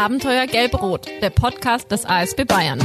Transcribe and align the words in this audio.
Abenteuer 0.00 0.46
Gelb-Rot, 0.46 1.08
der 1.20 1.28
Podcast 1.28 1.90
des 1.90 2.06
ASB 2.06 2.46
Bayern. 2.46 2.78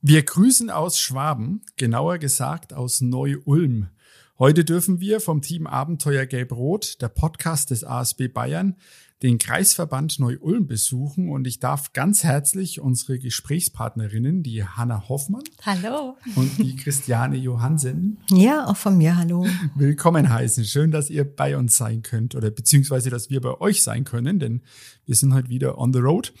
Wir 0.00 0.24
grüßen 0.24 0.68
aus 0.68 0.98
Schwaben, 0.98 1.62
genauer 1.76 2.18
gesagt 2.18 2.72
aus 2.72 3.00
Neu-Ulm. 3.00 3.90
Heute 4.40 4.64
dürfen 4.64 4.98
wir 4.98 5.20
vom 5.20 5.42
Team 5.42 5.68
Abenteuer 5.68 6.26
Gelb-Rot, 6.26 7.00
der 7.00 7.08
Podcast 7.08 7.70
des 7.70 7.84
ASB 7.84 8.26
Bayern, 8.26 8.74
den 9.22 9.38
Kreisverband 9.38 10.18
Neu-Ulm 10.18 10.66
besuchen 10.66 11.28
und 11.30 11.46
ich 11.46 11.60
darf 11.60 11.92
ganz 11.92 12.24
herzlich 12.24 12.80
unsere 12.80 13.18
Gesprächspartnerinnen, 13.18 14.42
die 14.42 14.64
Hanna 14.64 15.08
Hoffmann. 15.08 15.44
Hallo. 15.64 16.16
Und 16.34 16.58
die 16.58 16.74
Christiane 16.74 17.36
Johansen. 17.36 18.18
Ja, 18.30 18.66
auch 18.66 18.76
von 18.76 18.98
mir, 18.98 19.16
hallo. 19.16 19.46
Willkommen 19.76 20.28
heißen. 20.28 20.64
Schön, 20.64 20.90
dass 20.90 21.08
ihr 21.08 21.24
bei 21.24 21.56
uns 21.56 21.76
sein 21.76 22.02
könnt 22.02 22.34
oder 22.34 22.50
beziehungsweise, 22.50 23.10
dass 23.10 23.30
wir 23.30 23.40
bei 23.40 23.60
euch 23.60 23.84
sein 23.84 24.04
können, 24.04 24.40
denn 24.40 24.62
wir 25.06 25.14
sind 25.14 25.32
heute 25.34 25.48
wieder 25.48 25.78
on 25.78 25.92
the 25.92 26.00
road. 26.00 26.34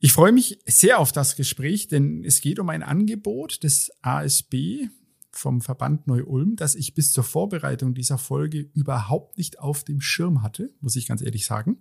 Ich 0.00 0.12
freue 0.12 0.32
mich 0.32 0.58
sehr 0.66 0.98
auf 0.98 1.12
das 1.12 1.36
Gespräch, 1.36 1.86
denn 1.86 2.24
es 2.24 2.40
geht 2.40 2.58
um 2.58 2.70
ein 2.70 2.82
Angebot 2.82 3.62
des 3.62 3.92
ASB, 4.02 4.88
vom 5.32 5.60
Verband 5.60 6.06
Neu-Ulm, 6.06 6.56
dass 6.56 6.74
ich 6.74 6.94
bis 6.94 7.12
zur 7.12 7.24
Vorbereitung 7.24 7.94
dieser 7.94 8.18
Folge 8.18 8.60
überhaupt 8.74 9.38
nicht 9.38 9.58
auf 9.58 9.84
dem 9.84 10.00
Schirm 10.00 10.42
hatte, 10.42 10.72
muss 10.80 10.96
ich 10.96 11.06
ganz 11.06 11.22
ehrlich 11.22 11.46
sagen. 11.46 11.78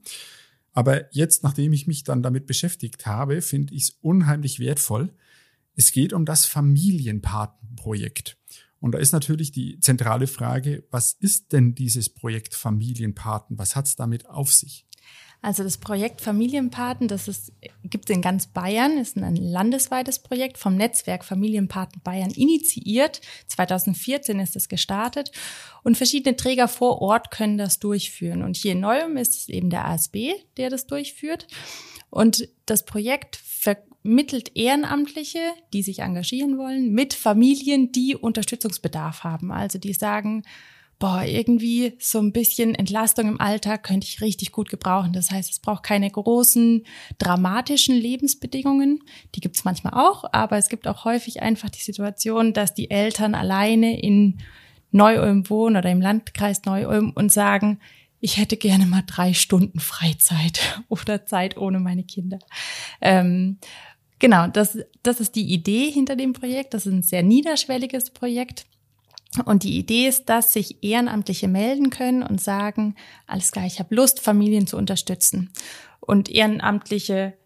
Aber 0.72 1.14
jetzt, 1.14 1.44
nachdem 1.44 1.74
ich 1.74 1.88
mich 1.88 2.04
dann 2.04 2.24
damit 2.24 2.46
beschäftigt 2.46 3.06
habe, 3.06 3.42
finde 3.42 3.74
ich 3.74 3.84
es 3.84 3.90
unheimlich 4.02 4.60
wertvoll. 4.60 5.14
Es 5.76 5.92
geht 5.92 6.14
um 6.14 6.26
das 6.26 6.46
Familienpatenprojekt. 6.46 8.38
Und 8.80 8.94
da 8.94 9.00
ist 9.00 9.12
natürlich 9.12 9.52
die 9.52 9.80
zentrale 9.80 10.28
Frage, 10.28 10.86
was 10.90 11.14
ist 11.14 11.52
denn 11.52 11.76
dieses 11.76 12.10
Projekt 12.10 12.54
Familienpaten? 12.54 13.58
Was 13.58 13.76
hat 13.76 13.88
es 13.88 13.96
damit 13.96 14.30
auf 14.30 14.54
sich? 14.54 14.86
Also 15.42 15.64
das 15.64 15.78
Projekt 15.78 16.20
Familienpaten, 16.20 17.08
das 17.08 17.30
ist, 17.30 17.54
gibt 17.86 18.10
es 18.10 18.16
in 18.16 18.22
ganz 18.22 18.48
Bayern, 18.48 18.98
ist 18.98 19.16
ein 19.16 19.38
landesweites 19.38 20.20
Projekt 20.20 20.58
vom 20.58 20.76
Netzwerk 20.76 21.24
Familienpaten 21.24 22.02
Bayern 22.02 22.32
initiiert. 22.32 23.22
2014 23.48 24.40
ist 24.42 24.58
es 24.58 24.68
gestartet 24.68 25.32
und 25.84 25.96
verschiedene 25.96 26.36
Träger 26.36 26.68
vor 26.68 27.02
Ort 27.02 27.32
können 27.32 27.58
das 27.58 27.80
durchführen. 27.80 28.44
Und 28.44 28.58
hier 28.58 28.74
in 28.74 28.82
Neuem 28.82 29.16
ist 29.16 29.36
es 29.36 29.50
eben 29.50 29.70
der 29.70 29.88
ASB, 29.88 30.34
der 30.58 30.70
das 30.70 30.88
durchführt. 30.88 31.48
Und 32.10 32.50
das 32.66 32.84
Projekt 32.84 33.38
vermittelt 33.38 34.58
Ehrenamtliche, 34.58 35.40
die 35.72 35.84
sich 35.84 36.00
engagieren 36.00 36.58
wollen, 36.58 36.92
mit 36.92 37.14
Familien, 37.14 37.94
die 37.94 38.16
Unterstützungsbedarf 38.16 39.24
haben. 39.24 39.54
Also 39.54 39.80
die 39.80 39.94
sagen, 39.94 40.44
boah, 41.00 41.24
irgendwie 41.24 41.94
so 41.98 42.20
ein 42.20 42.34
bisschen 42.34 42.76
Entlastung 42.76 43.30
im 43.30 43.40
Alltag 43.40 43.84
könnte 43.84 44.06
ich 44.06 44.22
richtig 44.22 44.52
gut 44.52 44.70
gebrauchen. 44.70 45.14
Das 45.14 45.32
heißt, 45.32 45.50
es 45.50 45.60
braucht 45.60 45.84
keine 45.84 46.12
großen 46.12 46.86
dramatischen 47.18 47.96
Lebensbedingungen. 47.96 49.02
Die 49.34 49.40
gibt 49.40 49.56
es 49.56 49.64
manchmal 49.64 49.94
auch, 49.94 50.26
aber 50.34 50.58
es 50.58 50.68
gibt 50.68 50.88
auch 50.88 51.06
häufig 51.06 51.42
einfach 51.42 51.70
die 51.70 51.82
Situation, 51.82 52.54
dass 52.54 52.74
die 52.74 52.92
Eltern 52.92 53.34
alleine 53.34 54.00
in 54.00 54.40
Neu-Ulm 54.92 55.50
wohnen 55.50 55.78
oder 55.78 55.90
im 55.90 56.02
Landkreis 56.02 56.66
Neu-Ulm 56.66 57.12
und 57.16 57.32
sagen, 57.32 57.80
ich 58.20 58.38
hätte 58.38 58.58
gerne 58.58 58.86
mal 58.86 59.04
drei 59.06 59.34
Stunden 59.34 59.80
Freizeit 59.80 60.84
oder 60.90 61.26
Zeit 61.26 61.58
ohne 61.58 61.80
meine 61.80 62.04
Kinder. 62.04 62.40
Ähm, 63.00 63.58
genau, 64.20 64.48
das, 64.48 64.78
das 65.02 65.22
ist 65.22 65.36
die 65.36 65.54
Idee 65.54 65.90
hinter 65.90 66.18
dem 66.18 66.34
Projekt. 66.34 66.74
Das 66.74 66.86
ist 66.86 66.94
ein 66.94 67.04
sehr 67.04 67.24
niederschwelliges 67.24 68.10
Projekt. 68.10 68.66
Und 69.46 69.64
die 69.64 69.78
Idee 69.78 70.08
ist, 70.08 70.28
dass 70.30 70.54
sich 70.54 70.84
Ehrenamtliche 70.84 71.48
melden 71.48 71.92
können 71.92 72.24
und 72.24 72.42
sagen, 72.42 72.96
alles 73.28 73.52
klar, 73.52 73.66
ich 73.66 73.80
habe 73.80 73.94
Lust, 73.94 74.20
Familien 74.20 74.66
zu 74.66 74.76
unterstützen. 74.76 75.52
Und 76.00 76.30
Ehrenamtliche 76.30 77.38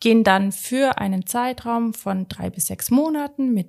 gehen 0.00 0.24
dann 0.24 0.50
für 0.50 0.98
einen 0.98 1.26
Zeitraum 1.26 1.94
von 1.94 2.26
drei 2.28 2.50
bis 2.50 2.66
sechs 2.66 2.90
Monaten 2.90 3.54
mit 3.54 3.68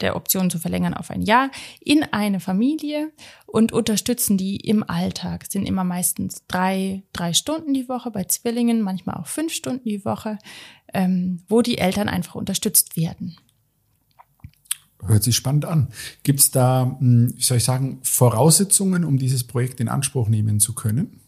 der 0.00 0.14
Option 0.14 0.50
zu 0.50 0.58
verlängern 0.58 0.94
auf 0.94 1.10
ein 1.10 1.22
Jahr 1.22 1.50
in 1.80 2.02
eine 2.04 2.38
Familie 2.38 3.12
und 3.46 3.72
unterstützen 3.72 4.36
die 4.36 4.56
im 4.56 4.88
Alltag. 4.88 5.44
Es 5.44 5.52
sind 5.52 5.66
immer 5.66 5.84
meistens 5.84 6.44
drei, 6.46 7.02
drei 7.12 7.32
Stunden 7.32 7.74
die 7.74 7.88
Woche 7.88 8.10
bei 8.10 8.24
Zwillingen, 8.24 8.82
manchmal 8.82 9.16
auch 9.16 9.26
fünf 9.26 9.52
Stunden 9.52 9.88
die 9.88 10.04
Woche, 10.04 10.38
ähm, 10.92 11.42
wo 11.48 11.62
die 11.62 11.78
Eltern 11.78 12.08
einfach 12.08 12.34
unterstützt 12.34 12.96
werden. 12.96 13.36
Hört 15.04 15.22
sich 15.22 15.36
spannend 15.36 15.64
an. 15.64 15.88
Gibt 16.22 16.40
es 16.40 16.50
da, 16.50 16.96
hm, 16.98 17.34
wie 17.36 17.42
soll 17.42 17.58
ich 17.58 17.64
sagen, 17.64 17.98
Voraussetzungen, 18.02 19.04
um 19.04 19.18
dieses 19.18 19.44
Projekt 19.44 19.80
in 19.80 19.88
Anspruch 19.88 20.28
nehmen 20.28 20.60
zu 20.60 20.74
können? 20.74 21.20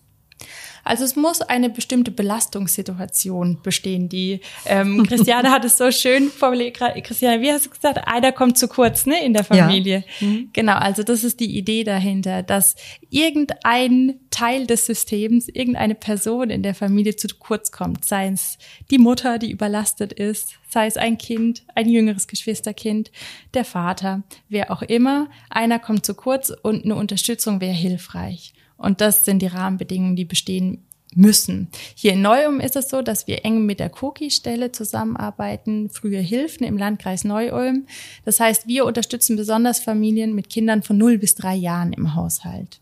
Also 0.89 1.05
es 1.05 1.17
muss 1.17 1.43
eine 1.43 1.69
bestimmte 1.69 2.11
Belastungssituation 2.11 3.59
bestehen. 3.63 4.09
Die 4.09 4.41
ähm, 4.65 5.03
Christiane 5.09 5.51
hat 5.51 5.63
es 5.67 5.77
so 5.77 5.91
schön 5.91 6.31
formuliert. 6.31 6.79
Christiane, 7.05 7.43
wie 7.43 7.53
hast 7.53 7.67
du 7.67 7.71
gesagt? 7.71 8.09
Einer 8.09 8.33
kommt 8.33 8.57
zu 8.57 8.69
kurz, 8.69 9.05
ne, 9.05 9.23
in 9.23 9.35
der 9.35 9.45
Familie. 9.45 10.05
Ja. 10.21 10.27
Mhm. 10.27 10.49
Genau. 10.55 10.77
Also 10.77 11.03
das 11.03 11.25
ist 11.25 11.41
die 11.41 11.59
Idee 11.59 11.85
dahinter, 11.85 12.43
dass 12.43 12.75
irgendein 13.11 14.19
Teil 14.31 14.67
des 14.67 14.87
Systems, 14.87 15.49
irgendeine 15.49 15.95
Person 15.95 16.49
in 16.49 16.63
der 16.63 16.75
Familie 16.75 17.17
zu 17.17 17.29
kurz 17.39 17.71
kommt. 17.71 18.07
Sei 18.07 18.29
es 18.29 18.57
die 18.91 18.99
Mutter, 18.99 19.39
die 19.39 19.51
überlastet 19.51 20.15
ist, 20.15 20.55
sei 20.71 20.87
es 20.87 20.97
ein 20.97 21.19
Kind, 21.19 21.65
ein 21.75 21.91
jüngeres 21.91 22.29
Geschwisterkind, 22.29 23.11
der 23.53 23.67
Vater, 23.67 24.23
wer 24.49 24.71
auch 24.71 24.81
immer. 24.81 25.29
Einer 25.51 25.79
kommt 25.79 26.07
zu 26.07 26.15
kurz 26.15 26.51
und 26.63 26.87
eine 26.87 26.95
Unterstützung 26.95 27.61
wäre 27.61 27.75
hilfreich. 27.75 28.55
Und 28.79 29.03
das 29.03 29.27
sind 29.27 29.41
die 29.41 29.47
Rahmenbedingungen, 29.47 30.17
die 30.17 30.25
bestehen 30.25 30.85
müssen. 31.15 31.69
Hier 31.95 32.13
in 32.13 32.23
Neu-Ulm 32.23 32.61
ist 32.61 32.77
es 32.77 32.89
so, 32.89 33.03
dass 33.03 33.27
wir 33.27 33.45
eng 33.45 33.67
mit 33.67 33.81
der 33.81 33.91
Koki-Stelle 33.91 34.73
zusammenarbeiten, 34.73 35.91
frühe 35.91 36.21
Hilfen 36.21 36.67
im 36.67 36.79
Landkreis 36.79 37.25
Neu-Ulm. 37.25 37.87
Das 38.25 38.41
heißt, 38.41 38.67
wir 38.67 38.85
unterstützen 38.85 39.37
besonders 39.37 39.81
Familien 39.81 40.35
mit 40.35 40.49
Kindern 40.49 40.83
von 40.83 40.97
0 40.97 41.19
bis 41.19 41.35
3 41.35 41.55
Jahren 41.55 41.93
im 41.93 42.15
Haushalt. 42.15 42.81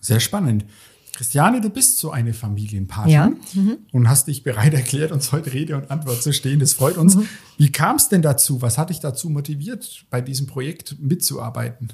Sehr 0.00 0.20
spannend. 0.20 0.64
Christiane, 1.18 1.60
du 1.60 1.68
bist 1.68 1.98
so 1.98 2.12
eine 2.12 2.32
Familienpartnerin 2.32 3.36
ja. 3.52 3.60
mhm. 3.60 3.78
und 3.90 4.08
hast 4.08 4.28
dich 4.28 4.44
bereit 4.44 4.72
erklärt, 4.72 5.10
uns 5.10 5.32
heute 5.32 5.52
Rede 5.52 5.76
und 5.76 5.90
Antwort 5.90 6.22
zu 6.22 6.32
stehen. 6.32 6.60
Das 6.60 6.74
freut 6.74 6.96
uns. 6.96 7.16
Mhm. 7.16 7.28
Wie 7.56 7.72
kam 7.72 7.96
es 7.96 8.08
denn 8.08 8.22
dazu? 8.22 8.62
Was 8.62 8.78
hat 8.78 8.90
dich 8.90 9.00
dazu 9.00 9.28
motiviert, 9.28 10.04
bei 10.10 10.20
diesem 10.20 10.46
Projekt 10.46 10.96
mitzuarbeiten? 11.00 11.88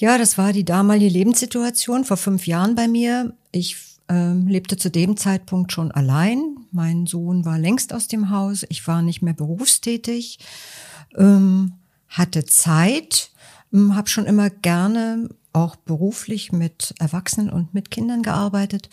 Ja, 0.00 0.16
das 0.16 0.38
war 0.38 0.52
die 0.52 0.64
damalige 0.64 1.10
Lebenssituation 1.10 2.04
vor 2.04 2.16
fünf 2.16 2.46
Jahren 2.46 2.76
bei 2.76 2.86
mir. 2.86 3.34
Ich 3.50 3.76
äh, 4.08 4.32
lebte 4.32 4.76
zu 4.76 4.92
dem 4.92 5.16
Zeitpunkt 5.16 5.72
schon 5.72 5.90
allein. 5.90 6.56
Mein 6.70 7.06
Sohn 7.06 7.44
war 7.44 7.58
längst 7.58 7.92
aus 7.92 8.06
dem 8.06 8.30
Haus. 8.30 8.64
Ich 8.68 8.86
war 8.86 9.02
nicht 9.02 9.22
mehr 9.22 9.34
berufstätig, 9.34 10.38
ähm, 11.16 11.72
hatte 12.06 12.44
Zeit, 12.44 13.32
ähm, 13.72 13.96
habe 13.96 14.08
schon 14.08 14.26
immer 14.26 14.50
gerne 14.50 15.30
auch 15.52 15.74
beruflich 15.74 16.52
mit 16.52 16.94
Erwachsenen 17.00 17.50
und 17.50 17.74
mit 17.74 17.90
Kindern 17.90 18.22
gearbeitet 18.22 18.90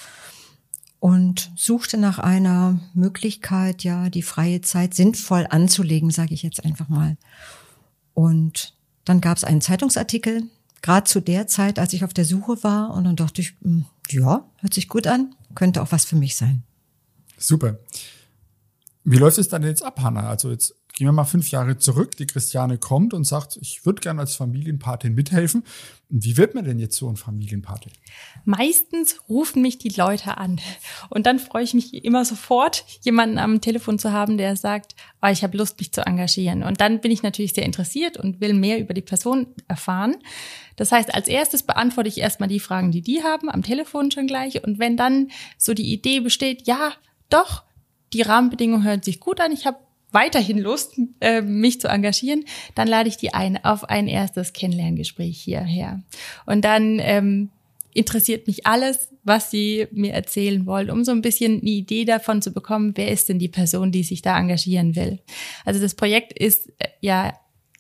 und 1.00 1.52
suchte 1.56 1.98
nach 1.98 2.18
einer 2.18 2.80
Möglichkeit, 2.96 3.84
ja, 3.84 4.10
die 4.10 4.24
freie 4.24 4.62
Zeit 4.62 4.96
sinnvoll 4.96 5.46
anzulegen, 5.48 6.10
sage 6.10 6.34
ich 6.34 6.42
jetzt 6.42 6.66
einfach 6.66 6.90
mal. 6.90 7.16
Und 8.16 8.74
dann 9.04 9.22
gab 9.22 9.38
es 9.38 9.44
einen 9.44 9.62
Zeitungsartikel, 9.62 10.50
gerade 10.86 11.06
zu 11.06 11.20
der 11.20 11.48
Zeit, 11.48 11.80
als 11.80 11.94
ich 11.94 12.04
auf 12.04 12.14
der 12.14 12.26
Suche 12.26 12.64
war. 12.64 12.94
Und 12.94 13.06
dann 13.06 13.16
dachte 13.16 13.42
ich, 13.42 13.56
hm, 13.64 13.86
ja, 14.10 14.48
hört 14.60 14.74
sich 14.74 14.88
gut 14.88 15.08
an, 15.08 15.34
könnte 15.56 15.82
auch 15.82 15.92
was 15.92 16.06
für 16.06 16.16
mich 16.16 16.36
sein. 16.36 16.62
Super. 17.40 17.80
Wie 19.04 19.18
läuft 19.18 19.40
es 19.40 19.50
dann 19.50 19.64
jetzt 19.64 19.84
ab, 19.84 20.00
Hanna? 20.02 20.30
Also 20.30 20.52
jetzt 20.52 20.76
gehen 20.96 21.08
wir 21.08 21.12
mal 21.12 21.26
fünf 21.26 21.52
Jahre 21.52 21.78
zurück. 21.78 22.16
Die 22.16 22.26
Christiane 22.26 22.78
kommt 22.78 23.14
und 23.14 23.26
sagt, 23.26 23.58
ich 23.62 23.86
würde 23.86 24.00
gerne 24.00 24.22
als 24.22 24.36
Familienpatin 24.36 25.14
mithelfen. 25.14 25.64
Wie 26.08 26.38
wird 26.38 26.56
man 26.56 26.64
denn 26.64 26.80
jetzt 26.80 26.96
so 26.96 27.10
ein 27.10 27.18
Familienpate? 27.18 27.90
Meistens 28.46 29.20
rufen 29.28 29.62
mich 29.62 29.78
die 29.78 29.90
Leute 29.90 30.38
an. 30.38 30.62
Und 31.10 31.26
dann 31.26 31.40
freue 31.40 31.64
ich 31.64 31.74
mich 31.74 32.06
immer 32.06 32.24
sofort, 32.24 32.86
jemanden 33.02 33.40
am 33.40 33.60
Telefon 33.60 34.00
zu 34.00 34.14
haben, 34.14 34.38
der 34.38 34.56
sagt, 34.56 34.96
oh, 35.22 35.28
ich 35.28 35.44
habe 35.44 35.58
Lust, 35.58 35.78
mich 35.80 35.92
zu 35.92 36.06
engagieren. 36.06 36.64
Und 36.64 36.80
dann 36.80 37.02
bin 37.02 37.12
ich 37.12 37.24
natürlich 37.24 37.54
sehr 37.54 37.66
interessiert 37.66 38.16
und 38.16 38.40
will 38.40 38.54
mehr 38.54 38.80
über 38.80 38.94
die 38.94 39.02
Person 39.02 39.48
erfahren. 39.68 40.16
Das 40.78 40.94
heißt, 40.94 41.14
als 41.14 41.28
erstes 41.28 41.64
beantworte 41.64 42.08
ich 42.08 42.20
erstmal 42.20 42.50
die 42.50 42.62
Fragen, 42.62 42.92
die 42.92 43.02
die 43.02 43.22
haben, 43.22 43.50
am 43.50 43.64
Telefon 43.64 44.12
schon 44.12 44.28
gleich. 44.28 44.64
Und 44.64 44.80
wenn 44.80 44.96
dann 44.96 45.30
so 45.58 45.74
die 45.74 45.92
Idee 45.92 46.22
besteht, 46.22 46.68
ja, 46.68 46.94
doch, 47.30 47.64
die 48.14 48.22
Rahmenbedingungen 48.22 48.86
hören 48.86 49.04
sich 49.04 49.20
gut 49.20 49.42
an, 49.42 49.52
ich 49.52 49.66
habe 49.66 49.85
weiterhin 50.16 50.58
Lust, 50.58 51.00
äh, 51.20 51.42
mich 51.42 51.80
zu 51.80 51.88
engagieren, 51.88 52.46
dann 52.74 52.88
lade 52.88 53.08
ich 53.08 53.18
die 53.18 53.36
ein 53.36 53.64
auf 53.64 53.84
ein 53.84 54.08
erstes 54.08 54.54
Kennenlerngespräch 54.54 55.40
hierher. 55.40 56.02
Und 56.48 56.66
dann 56.66 57.00
ähm, 57.00 57.50
interessiert 57.94 58.48
mich 58.48 58.66
alles, 58.66 59.10
was 59.24 59.52
Sie 59.52 59.88
mir 59.92 60.14
erzählen 60.14 60.66
wollen, 60.66 60.90
um 60.90 61.04
so 61.04 61.12
ein 61.12 61.22
bisschen 61.22 61.62
eine 61.62 61.70
Idee 61.70 62.06
davon 62.06 62.42
zu 62.42 62.52
bekommen, 62.52 62.94
wer 62.96 63.10
ist 63.10 63.30
denn 63.30 63.40
die 63.40 63.48
Person, 63.48 63.92
die 63.92 64.04
sich 64.04 64.22
da 64.22 64.40
engagieren 64.40 64.96
will. 64.96 65.20
Also 65.66 65.80
das 65.80 65.96
Projekt 65.96 66.38
ist 66.38 66.70
äh, 66.80 66.88
ja 67.02 67.34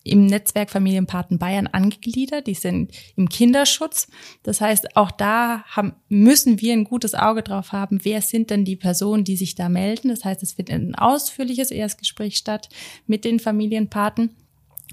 im 0.05 0.27
Netzwerk 0.27 0.69
Familienpaten 0.69 1.39
Bayern 1.39 1.67
angegliedert. 1.67 2.47
Die 2.47 2.53
sind 2.53 2.93
im 3.17 3.27
Kinderschutz. 3.27 4.07
Das 4.43 4.61
heißt, 4.61 4.95
auch 4.95 5.11
da 5.11 5.63
haben, 5.65 5.93
müssen 6.07 6.61
wir 6.61 6.73
ein 6.73 6.83
gutes 6.83 7.15
Auge 7.15 7.41
drauf 7.41 7.71
haben, 7.71 7.99
wer 8.03 8.21
sind 8.21 8.51
denn 8.51 8.65
die 8.65 8.75
Personen, 8.75 9.23
die 9.23 9.35
sich 9.35 9.55
da 9.55 9.67
melden. 9.67 10.09
Das 10.09 10.23
heißt, 10.23 10.43
es 10.43 10.53
findet 10.53 10.75
ein 10.75 10.95
ausführliches 10.95 11.71
Erstgespräch 11.71 12.37
statt 12.37 12.69
mit 13.07 13.25
den 13.25 13.39
Familienpaten 13.39 14.29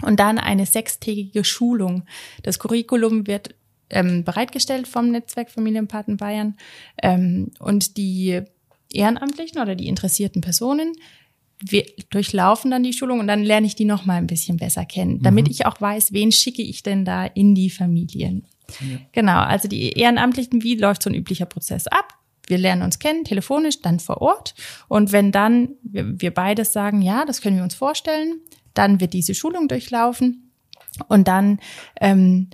und 0.01 0.19
dann 0.19 0.39
eine 0.39 0.65
sechstägige 0.65 1.45
Schulung. 1.45 2.05
Das 2.43 2.59
Curriculum 2.59 3.27
wird 3.27 3.55
ähm, 3.91 4.25
bereitgestellt 4.25 4.89
vom 4.89 5.11
Netzwerk 5.11 5.51
Familienpaten 5.51 6.17
Bayern 6.17 6.57
ähm, 7.03 7.51
und 7.59 7.99
die 7.99 8.41
Ehrenamtlichen 8.91 9.61
oder 9.61 9.75
die 9.75 9.89
interessierten 9.89 10.41
Personen 10.41 10.95
wir 11.65 11.85
durchlaufen 12.11 12.71
dann 12.71 12.83
die 12.83 12.93
Schulung 12.93 13.21
und 13.21 13.27
dann 13.27 13.43
lerne 13.43 13.67
ich 13.67 13.75
die 13.75 13.85
noch 13.85 14.05
mal 14.05 14.17
ein 14.17 14.27
bisschen 14.27 14.57
besser 14.57 14.85
kennen, 14.85 15.23
damit 15.23 15.47
mhm. 15.47 15.53
ich 15.53 15.67
auch 15.67 15.81
weiß, 15.81 16.13
wen 16.13 16.33
schicke 16.33 16.63
ich 16.63 16.83
denn 16.83 17.05
da 17.05 17.25
in 17.25 17.55
die 17.55 17.71
Familien. 17.71 18.47
Ja. 18.81 18.99
Genau, 19.13 19.41
also 19.41 19.69
die 19.69 19.91
Ehrenamtlichen, 19.93 20.63
wie 20.63 20.77
läuft 20.77 21.03
so 21.03 21.11
ein 21.11 21.15
üblicher 21.15 21.47
Prozess 21.47 21.87
ab? 21.87 22.15
Wir 22.47 22.59
lernen 22.59 22.83
uns 22.83 22.99
kennen, 22.99 23.25
telefonisch, 23.25 23.81
dann 23.83 24.01
vor 24.01 24.21
Ort. 24.21 24.55
Und 24.89 25.13
wenn 25.13 25.31
dann 25.31 25.71
wir, 25.83 26.21
wir 26.21 26.33
beides 26.33 26.73
sagen, 26.73 27.03
ja, 27.03 27.25
das 27.25 27.41
können 27.41 27.57
wir 27.57 27.65
uns 27.65 27.75
vorstellen, 27.75 28.41
dann 28.75 29.01
wird 29.01 29.13
diese 29.13 29.35
Schulung 29.35 29.69
durchlaufen 29.69 30.51
und 31.09 31.29
dann 31.29 31.61
ähm, 32.01 32.49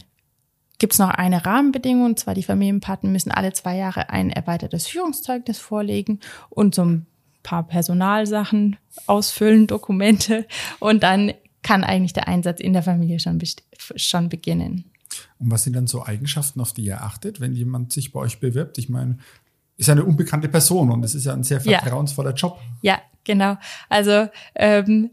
gibt 0.79 0.93
es 0.93 0.99
noch 0.99 1.11
eine 1.11 1.45
Rahmenbedingung, 1.45 2.05
und 2.05 2.19
zwar 2.19 2.35
die 2.35 2.43
Familienpaten 2.43 3.11
müssen 3.11 3.33
alle 3.33 3.53
zwei 3.53 3.77
Jahre 3.77 4.11
ein 4.11 4.31
erweitertes 4.31 4.87
Führungszeugnis 4.87 5.59
vorlegen 5.59 6.21
und 6.51 6.75
so 6.75 6.85
ein 6.85 7.07
paar 7.43 7.67
Personalsachen 7.67 8.77
ausfüllen, 9.07 9.67
Dokumente 9.67 10.47
und 10.81 11.03
dann 11.03 11.33
kann 11.63 11.85
eigentlich 11.85 12.13
der 12.13 12.29
Einsatz 12.29 12.61
in 12.61 12.73
der 12.73 12.83
Familie 12.83 13.21
schon, 13.21 13.41
schon 13.97 14.29
beginnen. 14.29 14.91
Und 15.39 15.51
was 15.51 15.65
sind 15.65 15.75
dann 15.75 15.87
so 15.87 16.05
Eigenschaften, 16.05 16.61
auf 16.61 16.73
die 16.73 16.85
ihr 16.85 17.03
achtet, 17.03 17.41
wenn 17.41 17.55
jemand 17.55 17.93
sich 17.93 18.13
bei 18.13 18.21
euch 18.21 18.41
bewirbt? 18.41 18.79
Ich 18.79 18.89
meine, 18.89 19.19
ist 19.77 19.87
ja 19.87 19.93
eine 19.93 20.05
unbekannte 20.05 20.49
Person 20.49 20.91
und 20.91 21.05
es 21.05 21.15
ist 21.15 21.25
ja 21.25 21.33
ein 21.33 21.45
sehr 21.45 21.61
vertrauensvoller 21.61 22.31
ja. 22.31 22.37
Job. 22.37 22.61
Ja, 22.83 23.01
genau. 23.25 23.57
Also 23.89 24.29
ähm, 24.55 25.11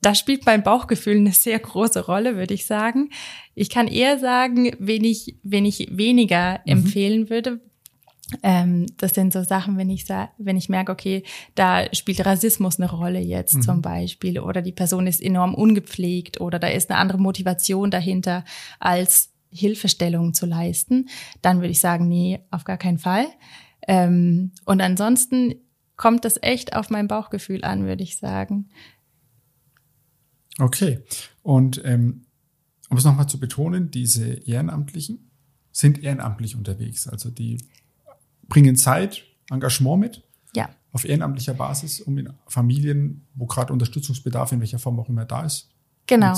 da 0.00 0.14
spielt 0.14 0.46
mein 0.46 0.62
Bauchgefühl 0.62 1.16
eine 1.16 1.32
sehr 1.32 1.58
große 1.58 2.06
Rolle, 2.06 2.36
würde 2.36 2.54
ich 2.54 2.66
sagen. 2.66 3.10
Ich 3.54 3.70
kann 3.70 3.88
eher 3.88 4.18
sagen, 4.18 4.72
wen 4.78 5.04
ich, 5.04 5.36
wen 5.42 5.64
ich 5.64 5.88
weniger 5.90 6.60
mhm. 6.64 6.72
empfehlen 6.72 7.30
würde, 7.30 7.60
ähm, 8.42 8.86
das 8.98 9.14
sind 9.14 9.32
so 9.32 9.42
Sachen, 9.44 9.78
wenn 9.78 9.88
ich 9.88 10.08
wenn 10.08 10.56
ich 10.56 10.68
merke, 10.68 10.90
okay, 10.90 11.22
da 11.54 11.84
spielt 11.94 12.24
Rassismus 12.26 12.78
eine 12.78 12.90
Rolle 12.90 13.20
jetzt 13.20 13.54
mhm. 13.54 13.62
zum 13.62 13.82
Beispiel 13.82 14.40
oder 14.40 14.62
die 14.62 14.72
Person 14.72 15.06
ist 15.06 15.22
enorm 15.22 15.54
ungepflegt 15.54 16.40
oder 16.40 16.58
da 16.58 16.66
ist 16.66 16.90
eine 16.90 16.98
andere 16.98 17.18
Motivation 17.18 17.90
dahinter 17.90 18.44
als 18.80 19.32
Hilfestellungen 19.50 20.34
zu 20.34 20.44
leisten, 20.46 21.08
dann 21.40 21.58
würde 21.58 21.70
ich 21.70 21.80
sagen, 21.80 22.08
nee, 22.08 22.40
auf 22.50 22.64
gar 22.64 22.76
keinen 22.76 22.98
Fall. 22.98 23.26
Ähm, 23.86 24.52
und 24.64 24.80
ansonsten 24.80 25.54
kommt 25.96 26.24
das 26.24 26.38
echt 26.42 26.74
auf 26.74 26.90
mein 26.90 27.08
Bauchgefühl 27.08 27.64
an, 27.64 27.86
würde 27.86 28.02
ich 28.02 28.18
sagen. 28.18 28.68
Okay. 30.58 31.00
Und 31.42 31.80
ähm, 31.84 32.26
um 32.90 32.96
es 32.96 33.04
nochmal 33.04 33.28
zu 33.28 33.38
betonen, 33.38 33.90
diese 33.90 34.26
Ehrenamtlichen 34.26 35.30
sind 35.70 36.02
ehrenamtlich 36.02 36.56
unterwegs. 36.56 37.06
Also 37.06 37.30
die 37.30 37.68
bringen 38.48 38.76
Zeit, 38.76 39.24
Engagement 39.50 40.00
mit. 40.00 40.22
Ja. 40.54 40.70
Auf 40.92 41.04
ehrenamtlicher 41.04 41.54
Basis, 41.54 42.00
um 42.00 42.16
in 42.18 42.32
Familien, 42.46 43.26
wo 43.34 43.46
gerade 43.46 43.72
Unterstützungsbedarf 43.72 44.52
in 44.52 44.60
welcher 44.60 44.78
Form 44.78 44.98
auch 44.98 45.08
immer 45.08 45.24
da 45.24 45.44
ist, 45.44 45.68
Genau. 46.06 46.34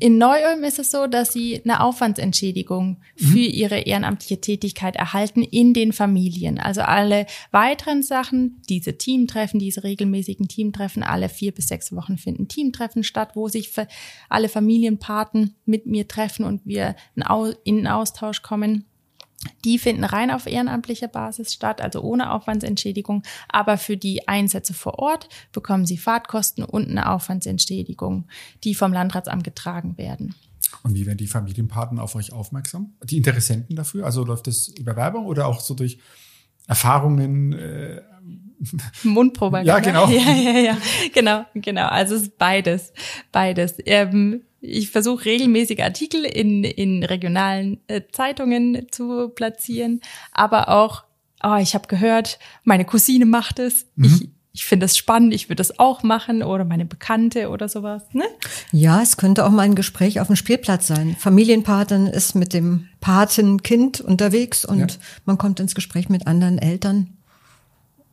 In 0.00 0.18
Neu-Ulm 0.18 0.64
ist 0.64 0.80
es 0.80 0.90
so, 0.90 1.06
dass 1.06 1.32
sie 1.32 1.62
eine 1.64 1.80
Aufwandsentschädigung 1.80 2.98
mhm. 3.18 3.24
für 3.24 3.38
ihre 3.38 3.78
ehrenamtliche 3.80 4.40
Tätigkeit 4.40 4.96
erhalten 4.96 5.42
in 5.42 5.74
den 5.74 5.92
Familien. 5.92 6.58
Also 6.58 6.80
alle 6.82 7.26
weiteren 7.52 8.02
Sachen, 8.02 8.60
diese 8.68 8.98
Teamtreffen, 8.98 9.60
diese 9.60 9.84
regelmäßigen 9.84 10.48
Teamtreffen, 10.48 11.04
alle 11.04 11.28
vier 11.28 11.52
bis 11.52 11.68
sechs 11.68 11.94
Wochen 11.94 12.18
finden 12.18 12.48
Teamtreffen 12.48 13.04
statt, 13.04 13.36
wo 13.36 13.48
sich 13.48 13.72
alle 14.28 14.48
Familienpaten 14.48 15.54
mit 15.66 15.86
mir 15.86 16.08
treffen 16.08 16.44
und 16.44 16.66
wir 16.66 16.96
in 17.64 17.86
Austausch 17.86 18.42
kommen. 18.42 18.86
Die 19.64 19.78
finden 19.78 20.04
rein 20.04 20.30
auf 20.30 20.46
ehrenamtlicher 20.46 21.08
Basis 21.08 21.52
statt, 21.52 21.80
also 21.80 22.00
ohne 22.00 22.32
Aufwandsentschädigung. 22.32 23.22
Aber 23.48 23.78
für 23.78 23.96
die 23.96 24.28
Einsätze 24.28 24.74
vor 24.74 24.98
Ort 24.98 25.28
bekommen 25.52 25.86
sie 25.86 25.98
Fahrtkosten 25.98 26.64
und 26.64 26.88
eine 26.88 27.10
Aufwandsentschädigung, 27.10 28.26
die 28.64 28.74
vom 28.74 28.92
Landratsamt 28.92 29.44
getragen 29.44 29.98
werden. 29.98 30.34
Und 30.82 30.94
wie 30.94 31.06
werden 31.06 31.18
die 31.18 31.26
Familienpaten 31.26 31.98
auf 31.98 32.14
euch 32.14 32.32
aufmerksam? 32.32 32.94
Die 33.04 33.16
Interessenten 33.16 33.76
dafür? 33.76 34.04
Also 34.04 34.24
läuft 34.24 34.46
das 34.46 34.68
über 34.68 34.96
Werbung 34.96 35.26
oder 35.26 35.46
auch 35.46 35.60
so 35.60 35.74
durch 35.74 35.98
Erfahrungen? 36.66 37.52
Äh 37.52 38.02
Mundprobe. 39.02 39.62
Ja, 39.62 39.80
genau. 39.80 40.06
Ja, 40.10 40.32
ja, 40.32 40.58
ja, 40.58 40.78
genau, 41.12 41.44
genau. 41.54 41.88
Also 41.88 42.14
es 42.14 42.22
ist 42.22 42.38
beides, 42.38 42.92
beides. 43.32 43.74
Ähm, 43.84 44.42
ich 44.62 44.90
versuche 44.90 45.24
regelmäßig 45.24 45.82
Artikel 45.82 46.24
in, 46.24 46.62
in 46.62 47.02
regionalen 47.02 47.80
äh, 47.88 48.00
Zeitungen 48.12 48.86
zu 48.90 49.28
platzieren, 49.28 50.00
aber 50.32 50.68
auch, 50.68 51.02
oh, 51.42 51.56
ich 51.60 51.74
habe 51.74 51.88
gehört, 51.88 52.38
meine 52.62 52.84
Cousine 52.84 53.26
macht 53.26 53.58
es. 53.58 53.86
Mhm. 53.96 54.04
Ich, 54.04 54.28
ich 54.52 54.64
finde 54.64 54.86
es 54.86 54.96
spannend, 54.96 55.34
ich 55.34 55.48
würde 55.48 55.62
es 55.62 55.80
auch 55.80 56.04
machen 56.04 56.44
oder 56.44 56.64
meine 56.64 56.84
Bekannte 56.84 57.48
oder 57.48 57.68
sowas. 57.68 58.04
Ne? 58.12 58.24
Ja, 58.70 59.02
es 59.02 59.16
könnte 59.16 59.44
auch 59.44 59.50
mal 59.50 59.62
ein 59.62 59.74
Gespräch 59.74 60.20
auf 60.20 60.28
dem 60.28 60.36
Spielplatz 60.36 60.86
sein. 60.86 61.16
Familienpaten 61.18 62.06
ist 62.06 62.36
mit 62.36 62.52
dem 62.52 62.88
Patenkind 63.00 64.00
unterwegs 64.00 64.64
und 64.64 64.78
ja. 64.78 64.86
man 65.24 65.38
kommt 65.38 65.58
ins 65.58 65.74
Gespräch 65.74 66.08
mit 66.08 66.28
anderen 66.28 66.58
Eltern 66.58 67.16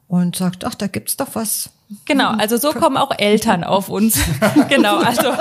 und 0.08 0.36
sagt, 0.36 0.66
ach, 0.66 0.74
da 0.74 0.88
gibt's 0.88 1.16
doch 1.16 1.36
was. 1.36 1.70
Genau, 2.06 2.30
also 2.32 2.58
so 2.58 2.72
kommen 2.72 2.98
auch 2.98 3.12
Eltern 3.18 3.64
auf 3.64 3.90
uns. 3.90 4.20
genau, 4.70 4.98
also 4.98 5.30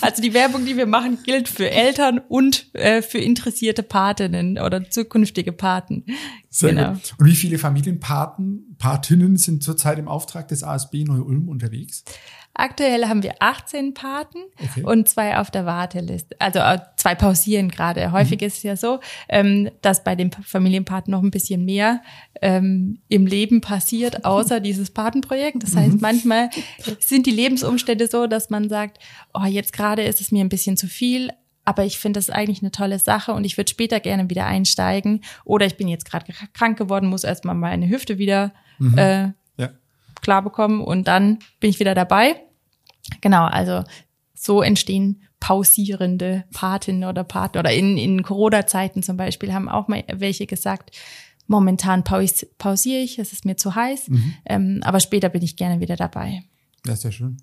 also 0.00 0.22
die 0.22 0.34
Werbung, 0.34 0.64
die 0.64 0.76
wir 0.76 0.86
machen, 0.86 1.18
gilt 1.22 1.48
für 1.48 1.70
Eltern 1.70 2.18
und 2.18 2.66
äh, 2.74 3.00
für 3.00 3.18
interessierte 3.18 3.84
Patinnen 3.84 4.58
oder 4.58 4.90
zukünftige 4.90 5.52
Paten. 5.52 6.04
Sehr 6.48 6.74
genau. 6.74 6.92
Gut. 6.94 7.14
Und 7.18 7.26
wie 7.26 7.36
viele 7.36 7.58
Familienpaten, 7.58 8.74
Patinnen 8.78 9.36
sind 9.36 9.62
zurzeit 9.62 10.00
im 10.00 10.08
Auftrag 10.08 10.48
des 10.48 10.64
ASB 10.64 11.04
Neu-Ulm 11.04 11.48
unterwegs? 11.48 12.04
Aktuell 12.52 13.06
haben 13.06 13.22
wir 13.22 13.34
18 13.38 13.94
Paten 13.94 14.38
okay. 14.60 14.82
und 14.82 15.08
zwei 15.08 15.38
auf 15.38 15.52
der 15.52 15.66
Warteliste. 15.66 16.34
Also 16.40 16.58
äh, 16.58 16.80
zwei 16.96 17.14
pausieren 17.14 17.70
gerade. 17.70 18.10
Häufig 18.10 18.40
mhm. 18.40 18.46
ist 18.48 18.56
es 18.58 18.62
ja 18.64 18.76
so, 18.76 18.98
ähm, 19.28 19.70
dass 19.82 20.02
bei 20.02 20.16
den 20.16 20.32
Familienpaten 20.32 21.12
noch 21.12 21.22
ein 21.22 21.30
bisschen 21.30 21.64
mehr 21.64 22.02
ähm, 22.42 22.98
im 23.08 23.26
Leben 23.26 23.60
passiert, 23.60 24.24
außer 24.40 24.60
dieses 24.60 24.90
Patenprojekt. 24.90 25.62
Das 25.62 25.76
heißt, 25.76 25.94
mhm. 25.94 26.00
manchmal 26.00 26.50
sind 26.98 27.26
die 27.26 27.30
Lebensumstände 27.30 28.06
so, 28.06 28.26
dass 28.26 28.50
man 28.50 28.68
sagt, 28.68 28.98
oh, 29.34 29.44
jetzt 29.44 29.72
gerade 29.72 30.02
ist 30.02 30.20
es 30.20 30.32
mir 30.32 30.44
ein 30.44 30.48
bisschen 30.48 30.76
zu 30.76 30.86
viel, 30.86 31.30
aber 31.64 31.84
ich 31.84 31.98
finde 31.98 32.18
das 32.18 32.30
eigentlich 32.30 32.62
eine 32.62 32.70
tolle 32.70 32.98
Sache 32.98 33.32
und 33.32 33.44
ich 33.44 33.56
würde 33.56 33.70
später 33.70 34.00
gerne 34.00 34.28
wieder 34.30 34.46
einsteigen. 34.46 35.22
Oder 35.44 35.66
ich 35.66 35.76
bin 35.76 35.88
jetzt 35.88 36.04
gerade 36.04 36.32
krank 36.54 36.78
geworden, 36.78 37.08
muss 37.08 37.24
erstmal 37.24 37.54
meine 37.54 37.88
Hüfte 37.88 38.18
wieder 38.18 38.52
mhm. 38.78 38.98
äh, 38.98 39.32
klar 40.20 40.42
bekommen 40.42 40.82
und 40.82 41.08
dann 41.08 41.38
bin 41.60 41.70
ich 41.70 41.80
wieder 41.80 41.94
dabei. 41.94 42.36
Genau, 43.20 43.44
also 43.44 43.84
so 44.34 44.62
entstehen 44.62 45.22
pausierende 45.40 46.44
Patinnen 46.52 47.08
oder 47.08 47.24
Paten 47.24 47.58
oder 47.58 47.72
in, 47.72 47.96
in 47.96 48.22
Corona-Zeiten 48.22 49.02
zum 49.02 49.16
Beispiel 49.16 49.54
haben 49.54 49.68
auch 49.68 49.88
mal 49.88 50.04
welche 50.12 50.46
gesagt, 50.46 50.96
momentan 51.50 52.04
paus 52.04 52.46
pausiere 52.58 53.00
ich, 53.00 53.18
es 53.18 53.32
ist 53.32 53.44
mir 53.44 53.56
zu 53.56 53.74
heiß, 53.74 54.08
mhm. 54.08 54.34
ähm, 54.46 54.80
aber 54.82 55.00
später 55.00 55.28
bin 55.28 55.42
ich 55.42 55.56
gerne 55.56 55.80
wieder 55.80 55.96
dabei. 55.96 56.44
Ja, 56.86 56.92
ist 56.92 57.02
ja 57.02 57.10
schön. 57.10 57.38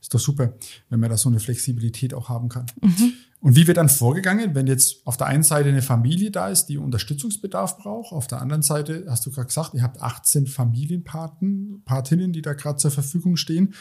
Ist 0.00 0.14
doch 0.14 0.20
super, 0.20 0.54
wenn 0.88 1.00
man 1.00 1.10
da 1.10 1.16
so 1.16 1.28
eine 1.28 1.40
Flexibilität 1.40 2.14
auch 2.14 2.28
haben 2.28 2.48
kann. 2.48 2.66
Mhm. 2.80 3.12
Und 3.40 3.56
wie 3.56 3.66
wird 3.66 3.78
dann 3.78 3.88
vorgegangen, 3.88 4.54
wenn 4.54 4.68
jetzt 4.68 5.04
auf 5.04 5.16
der 5.16 5.26
einen 5.26 5.42
Seite 5.42 5.68
eine 5.68 5.82
Familie 5.82 6.30
da 6.30 6.48
ist, 6.48 6.66
die 6.66 6.78
Unterstützungsbedarf 6.78 7.78
braucht, 7.78 8.12
auf 8.12 8.28
der 8.28 8.40
anderen 8.40 8.62
Seite 8.62 9.06
hast 9.08 9.26
du 9.26 9.32
gerade 9.32 9.48
gesagt, 9.48 9.74
ihr 9.74 9.82
habt 9.82 10.00
18 10.00 10.46
Familienpaten, 10.46 11.82
Patinnen, 11.84 12.32
die 12.32 12.42
da 12.42 12.52
gerade 12.52 12.78
zur 12.78 12.92
Verfügung 12.92 13.36
stehen. 13.36 13.74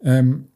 Ähm, 0.00 0.48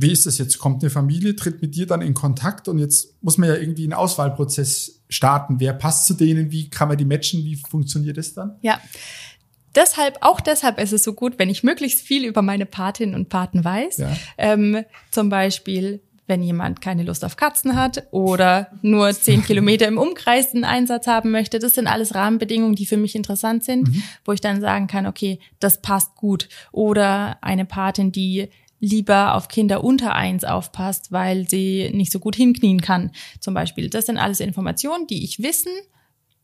wie 0.00 0.12
ist 0.12 0.26
das 0.26 0.38
jetzt? 0.38 0.58
Kommt 0.58 0.82
eine 0.82 0.90
Familie, 0.90 1.34
tritt 1.34 1.60
mit 1.60 1.74
dir 1.74 1.84
dann 1.84 2.02
in 2.02 2.14
Kontakt 2.14 2.68
und 2.68 2.78
jetzt 2.78 3.20
muss 3.20 3.36
man 3.36 3.48
ja 3.48 3.56
irgendwie 3.56 3.82
einen 3.82 3.94
Auswahlprozess 3.94 5.02
starten. 5.08 5.58
Wer 5.58 5.72
passt 5.72 6.06
zu 6.06 6.14
denen? 6.14 6.52
Wie 6.52 6.70
kann 6.70 6.86
man 6.86 6.96
die 6.96 7.04
matchen? 7.04 7.44
Wie 7.44 7.56
funktioniert 7.56 8.16
das 8.16 8.32
dann? 8.32 8.56
Ja. 8.62 8.80
Deshalb, 9.74 10.18
auch 10.20 10.40
deshalb 10.40 10.80
ist 10.80 10.92
es 10.92 11.02
so 11.02 11.14
gut, 11.14 11.38
wenn 11.38 11.50
ich 11.50 11.64
möglichst 11.64 12.00
viel 12.00 12.24
über 12.24 12.42
meine 12.42 12.64
Patinnen 12.64 13.16
und 13.16 13.28
Paten 13.28 13.64
weiß. 13.64 13.98
Ja. 13.98 14.16
Ähm, 14.36 14.84
zum 15.10 15.30
Beispiel, 15.30 16.00
wenn 16.28 16.44
jemand 16.44 16.80
keine 16.80 17.02
Lust 17.02 17.24
auf 17.24 17.34
Katzen 17.34 17.74
hat 17.74 18.06
oder 18.12 18.68
nur 18.82 19.10
zehn 19.12 19.42
Kilometer 19.42 19.88
im 19.88 19.98
Umkreis 19.98 20.54
einen 20.54 20.64
Einsatz 20.64 21.08
haben 21.08 21.32
möchte. 21.32 21.58
Das 21.58 21.74
sind 21.74 21.88
alles 21.88 22.14
Rahmenbedingungen, 22.14 22.76
die 22.76 22.86
für 22.86 22.96
mich 22.96 23.16
interessant 23.16 23.64
sind, 23.64 23.88
mhm. 23.88 24.02
wo 24.24 24.30
ich 24.32 24.40
dann 24.40 24.60
sagen 24.60 24.86
kann, 24.86 25.06
okay, 25.06 25.40
das 25.58 25.82
passt 25.82 26.14
gut. 26.14 26.48
Oder 26.70 27.38
eine 27.42 27.64
Patin, 27.64 28.12
die 28.12 28.48
lieber 28.80 29.34
auf 29.34 29.48
Kinder 29.48 29.82
unter 29.84 30.14
eins 30.14 30.44
aufpasst, 30.44 31.12
weil 31.12 31.48
sie 31.48 31.90
nicht 31.92 32.12
so 32.12 32.18
gut 32.18 32.36
hinknien 32.36 32.80
kann, 32.80 33.10
zum 33.40 33.54
Beispiel. 33.54 33.90
Das 33.90 34.06
sind 34.06 34.18
alles 34.18 34.40
Informationen, 34.40 35.06
die 35.06 35.24
ich 35.24 35.42
wissen 35.42 35.72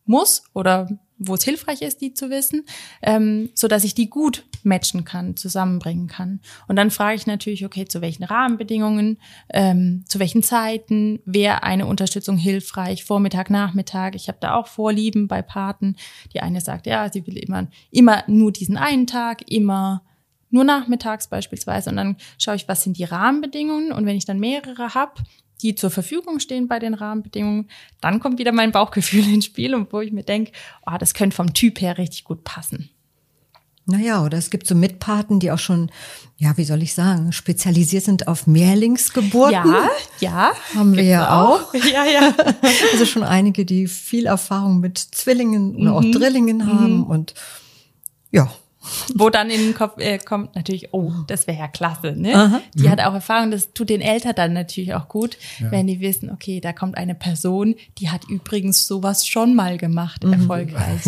muss 0.06 0.42
oder 0.52 0.88
wo 1.16 1.34
es 1.34 1.44
hilfreich 1.44 1.82
ist, 1.82 2.00
die 2.00 2.12
zu 2.12 2.28
wissen, 2.28 2.64
ähm, 3.02 3.50
so 3.54 3.68
dass 3.68 3.84
ich 3.84 3.94
die 3.94 4.10
gut 4.10 4.44
matchen 4.64 5.04
kann, 5.04 5.36
zusammenbringen 5.36 6.08
kann. 6.08 6.40
Und 6.66 6.76
dann 6.76 6.90
frage 6.90 7.16
ich 7.16 7.26
natürlich, 7.26 7.64
okay, 7.64 7.86
zu 7.86 8.00
welchen 8.00 8.24
Rahmenbedingungen, 8.24 9.18
ähm, 9.50 10.04
zu 10.08 10.18
welchen 10.18 10.42
Zeiten 10.42 11.20
wäre 11.24 11.62
eine 11.62 11.86
Unterstützung 11.86 12.36
hilfreich, 12.36 13.04
Vormittag, 13.04 13.48
Nachmittag. 13.48 14.16
Ich 14.16 14.28
habe 14.28 14.38
da 14.40 14.56
auch 14.56 14.66
Vorlieben 14.66 15.28
bei 15.28 15.42
Paten. 15.42 15.96
Die 16.32 16.40
eine 16.40 16.60
sagt, 16.60 16.86
ja, 16.86 17.10
sie 17.12 17.26
will 17.26 17.36
immer, 17.36 17.68
immer 17.90 18.24
nur 18.26 18.52
diesen 18.52 18.76
einen 18.76 19.06
Tag, 19.06 19.50
immer 19.50 20.02
nur 20.54 20.64
nachmittags 20.64 21.26
beispielsweise. 21.26 21.90
Und 21.90 21.96
dann 21.96 22.16
schaue 22.38 22.54
ich, 22.54 22.68
was 22.68 22.84
sind 22.84 22.96
die 22.96 23.04
Rahmenbedingungen. 23.04 23.92
Und 23.92 24.06
wenn 24.06 24.16
ich 24.16 24.24
dann 24.24 24.38
mehrere 24.38 24.94
habe, 24.94 25.20
die 25.62 25.74
zur 25.74 25.90
Verfügung 25.90 26.38
stehen 26.38 26.68
bei 26.68 26.78
den 26.78 26.94
Rahmenbedingungen, 26.94 27.68
dann 28.00 28.20
kommt 28.20 28.38
wieder 28.38 28.52
mein 28.52 28.72
Bauchgefühl 28.72 29.26
ins 29.34 29.46
Spiel 29.46 29.74
und 29.74 29.92
wo 29.92 30.00
ich 30.00 30.12
mir 30.12 30.22
denke, 30.22 30.52
oh, 30.86 30.96
das 30.98 31.12
könnte 31.12 31.36
vom 31.36 31.52
Typ 31.52 31.80
her 31.80 31.98
richtig 31.98 32.24
gut 32.24 32.44
passen. 32.44 32.88
Naja, 33.86 34.24
oder 34.24 34.38
es 34.38 34.48
gibt 34.48 34.66
so 34.66 34.74
Mitpaten, 34.74 35.40
die 35.40 35.50
auch 35.50 35.58
schon, 35.58 35.90
ja, 36.38 36.56
wie 36.56 36.64
soll 36.64 36.82
ich 36.82 36.94
sagen, 36.94 37.32
spezialisiert 37.32 38.04
sind 38.04 38.28
auf 38.28 38.46
Mehrlingsgeburten. 38.46 39.52
Ja, 39.72 39.90
ja. 40.20 40.52
Haben 40.74 40.96
wir 40.96 41.02
ja 41.02 41.42
auch. 41.42 41.60
auch. 41.60 41.74
Ja, 41.74 42.04
ja. 42.06 42.32
Also 42.92 43.04
schon 43.04 43.24
einige, 43.24 43.66
die 43.66 43.86
viel 43.88 44.24
Erfahrung 44.24 44.80
mit 44.80 44.96
Zwillingen 44.98 45.74
oder 45.74 45.90
mhm. 45.90 45.96
auch 45.96 46.18
Drillingen 46.18 46.66
haben 46.66 46.98
mhm. 46.98 47.04
und 47.04 47.34
ja, 48.30 48.50
wo 49.14 49.30
dann 49.30 49.50
in 49.50 49.60
den 49.60 49.74
Kopf 49.74 49.98
äh, 49.98 50.18
kommt 50.18 50.54
natürlich, 50.54 50.92
oh, 50.92 51.12
das 51.26 51.46
wäre 51.46 51.58
ja 51.58 51.68
klasse, 51.68 52.12
ne? 52.12 52.34
Aha. 52.34 52.60
Die 52.74 52.84
mhm. 52.84 52.90
hat 52.90 53.00
auch 53.00 53.14
Erfahrung, 53.14 53.50
das 53.50 53.72
tut 53.72 53.88
den 53.88 54.00
Eltern 54.00 54.34
dann 54.34 54.52
natürlich 54.52 54.94
auch 54.94 55.08
gut, 55.08 55.36
ja. 55.58 55.70
wenn 55.70 55.86
die 55.86 56.00
wissen, 56.00 56.30
okay, 56.30 56.60
da 56.60 56.72
kommt 56.72 56.96
eine 56.96 57.14
Person, 57.14 57.74
die 57.98 58.10
hat 58.10 58.24
übrigens 58.28 58.86
sowas 58.86 59.26
schon 59.26 59.54
mal 59.54 59.78
gemacht, 59.78 60.24
mhm. 60.24 60.34
erfolgreich. 60.34 61.02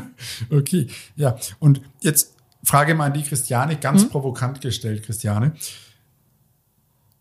okay, 0.50 0.86
ja. 1.16 1.36
Und 1.58 1.80
jetzt 2.00 2.34
Frage 2.62 2.94
mal 2.94 3.06
an 3.06 3.14
die 3.14 3.22
Christiane, 3.22 3.76
ganz 3.76 4.04
mhm. 4.04 4.10
provokant 4.10 4.60
gestellt, 4.60 5.02
Christiane. 5.04 5.52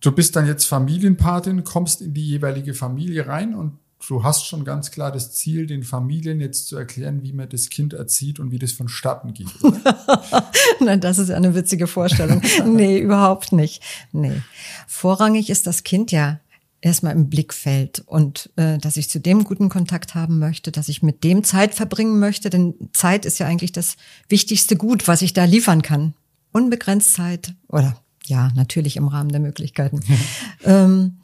Du 0.01 0.11
bist 0.11 0.35
dann 0.35 0.45
jetzt 0.45 0.65
Familienpatin, 0.65 1.63
kommst 1.63 2.01
in 2.01 2.13
die 2.13 2.25
jeweilige 2.25 2.73
Familie 2.73 3.27
rein 3.27 3.53
und 3.53 3.77
du 4.07 4.23
hast 4.23 4.45
schon 4.45 4.63
ganz 4.63 4.91
klar 4.91 5.11
das 5.11 5.33
Ziel, 5.33 5.67
den 5.67 5.83
Familien 5.83 6.39
jetzt 6.39 6.67
zu 6.67 6.77
erklären, 6.77 7.23
wie 7.23 7.33
man 7.33 7.49
das 7.49 7.69
Kind 7.69 7.93
erzieht 7.93 8.39
und 8.39 8.51
wie 8.51 8.59
das 8.59 8.71
vonstatten 8.71 9.33
geht. 9.33 9.47
Nein, 10.79 11.01
das 11.01 11.17
ist 11.17 11.31
eine 11.31 11.53
witzige 11.55 11.87
Vorstellung. 11.87 12.41
nee, 12.65 12.99
überhaupt 12.99 13.51
nicht. 13.51 13.83
Nee. 14.11 14.41
Vorrangig 14.87 15.49
ist 15.49 15.67
das 15.67 15.83
Kind 15.83 16.11
ja 16.11 16.39
erstmal 16.81 17.13
im 17.13 17.29
Blickfeld 17.29 18.03
und 18.05 18.49
äh, 18.55 18.77
dass 18.77 18.95
ich 18.95 19.09
zu 19.09 19.19
dem 19.19 19.43
guten 19.43 19.67
Kontakt 19.67 20.15
haben 20.15 20.39
möchte, 20.39 20.71
dass 20.71 20.87
ich 20.87 21.03
mit 21.03 21.23
dem 21.23 21.43
Zeit 21.43 21.75
verbringen 21.75 22.19
möchte, 22.19 22.49
denn 22.49 22.73
Zeit 22.93 23.25
ist 23.25 23.37
ja 23.37 23.47
eigentlich 23.47 23.73
das 23.73 23.97
wichtigste 24.29 24.77
Gut, 24.77 25.07
was 25.07 25.21
ich 25.21 25.33
da 25.33 25.43
liefern 25.43 25.81
kann. 25.81 26.13
Unbegrenzt 26.53 27.13
Zeit 27.13 27.53
oder 27.67 27.97
ja, 28.25 28.49
natürlich 28.55 28.95
im 28.95 29.07
Rahmen 29.07 29.29
der 29.29 29.41
Möglichkeiten. 29.41 29.99
ähm, 30.63 31.17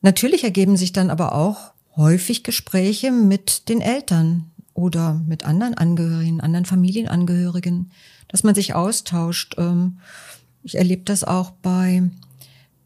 natürlich 0.00 0.44
ergeben 0.44 0.78
sich 0.78 0.92
dann 0.92 1.10
aber 1.10 1.34
auch 1.34 1.73
häufig 1.96 2.42
Gespräche 2.42 3.10
mit 3.12 3.68
den 3.68 3.80
Eltern 3.80 4.50
oder 4.74 5.14
mit 5.14 5.44
anderen 5.44 5.74
Angehörigen, 5.74 6.40
anderen 6.40 6.64
Familienangehörigen, 6.64 7.90
dass 8.28 8.42
man 8.42 8.54
sich 8.54 8.74
austauscht. 8.74 9.54
Ähm, 9.58 9.98
ich 10.62 10.76
erlebe 10.76 11.02
das 11.02 11.24
auch 11.24 11.50
bei 11.50 12.10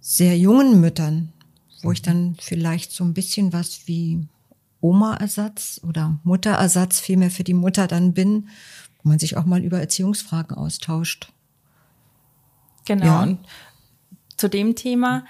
sehr 0.01 0.37
jungen 0.37 0.81
Müttern, 0.81 1.33
wo 1.83 1.93
ich 1.93 2.03
dann 2.03 2.37
vielleicht 2.41 2.93
so 2.93 3.05
ein 3.05 3.15
bisschen 3.15 3.53
was 3.53 3.87
wie 3.87 4.27
Oma-Ersatz 4.81 5.81
oder 5.87 6.19
Mutterersatz 6.25 7.01
vielmehr 7.01 7.31
für 7.31 7.45
die 7.45 7.55
Mutter 7.55 7.87
dann 7.87 8.15
bin, 8.15 8.49
wo 9.03 9.09
man 9.09 9.19
sich 9.19 9.37
auch 9.37 9.45
mal 9.45 9.65
über 9.65 9.81
Erziehungsfragen 9.81 10.57
austauscht. 10.57 11.33
Genau. 12.85 13.05
Ja. 13.05 13.23
Und 13.23 13.39
zu 14.37 14.49
dem 14.49 14.77
Thema 14.77 15.25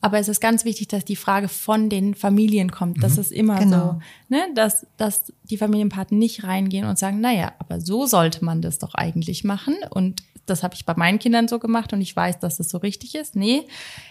aber 0.00 0.18
es 0.18 0.28
ist 0.28 0.40
ganz 0.40 0.64
wichtig, 0.64 0.88
dass 0.88 1.04
die 1.04 1.16
Frage 1.16 1.48
von 1.48 1.88
den 1.88 2.14
Familien 2.14 2.70
kommt. 2.70 3.02
Das 3.02 3.14
mhm. 3.14 3.20
ist 3.20 3.32
immer 3.32 3.58
genau. 3.58 4.00
so, 4.28 4.34
ne? 4.34 4.48
dass, 4.54 4.86
dass 4.96 5.32
die 5.44 5.58
Familienpaten 5.58 6.18
nicht 6.18 6.44
reingehen 6.44 6.86
und 6.86 6.98
sagen, 6.98 7.20
naja, 7.20 7.52
aber 7.58 7.80
so 7.80 8.06
sollte 8.06 8.44
man 8.44 8.62
das 8.62 8.78
doch 8.78 8.94
eigentlich 8.94 9.44
machen. 9.44 9.76
Und 9.90 10.22
das 10.46 10.62
habe 10.62 10.74
ich 10.74 10.86
bei 10.86 10.94
meinen 10.96 11.18
Kindern 11.18 11.48
so 11.48 11.58
gemacht 11.58 11.92
und 11.92 12.00
ich 12.00 12.16
weiß, 12.16 12.38
dass 12.38 12.56
das 12.56 12.70
so 12.70 12.78
richtig 12.78 13.14
ist. 13.14 13.36
Nee, 13.36 13.66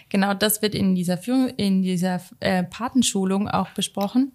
genau 0.08 0.32
das 0.34 0.62
wird 0.62 0.74
in 0.74 0.94
dieser 0.94 1.18
Führung, 1.18 1.48
in 1.56 1.82
dieser 1.82 2.20
äh, 2.38 2.62
Patenschulung 2.62 3.48
auch 3.48 3.70
besprochen 3.70 4.32